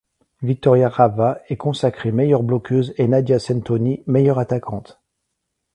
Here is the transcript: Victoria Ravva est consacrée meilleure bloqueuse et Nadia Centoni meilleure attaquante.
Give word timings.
Victoria 0.41 0.89
Ravva 0.89 1.43
est 1.49 1.57
consacrée 1.57 2.11
meilleure 2.11 2.41
bloqueuse 2.41 2.95
et 2.97 3.07
Nadia 3.07 3.37
Centoni 3.37 4.01
meilleure 4.07 4.39
attaquante. 4.39 4.99